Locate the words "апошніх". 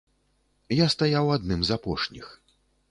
1.81-2.37